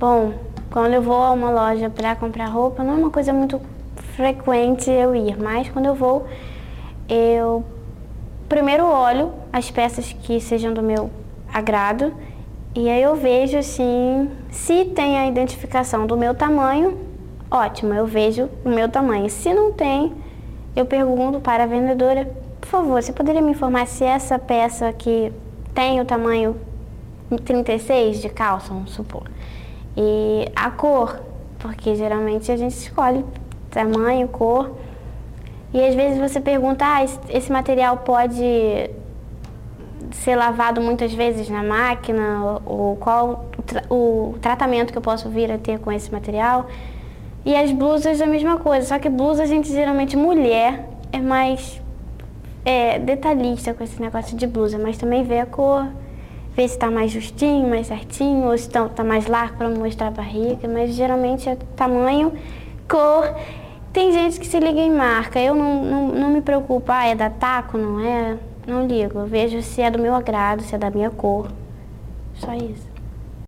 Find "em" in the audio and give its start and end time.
64.80-64.90